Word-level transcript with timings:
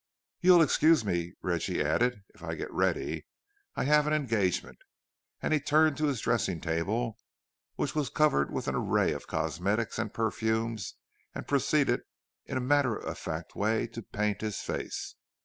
"You'll 0.39 0.63
excuse 0.63 1.05
me," 1.05 1.35
Reggie 1.43 1.83
added, 1.83 2.23
"if 2.33 2.41
I 2.41 2.55
get 2.55 2.73
ready. 2.73 3.27
I 3.75 3.83
have 3.83 4.07
an 4.07 4.13
engagement." 4.13 4.79
And 5.43 5.53
he 5.53 5.59
turned 5.59 5.95
to 5.97 6.07
his 6.07 6.21
dressing 6.21 6.59
table, 6.59 7.19
which 7.75 7.93
was 7.93 8.09
covered 8.09 8.49
with 8.49 8.67
an 8.67 8.73
array 8.73 9.11
of 9.11 9.27
cosmetics 9.27 9.99
and 9.99 10.11
perfumes, 10.11 10.95
and 11.35 11.47
proceeded, 11.47 12.01
in 12.47 12.57
a 12.57 12.61
matter 12.61 12.95
of 12.95 13.15
fact 13.19 13.55
way, 13.55 13.85
to 13.89 14.01
paint 14.01 14.41
his 14.41 14.57
face. 14.59 15.13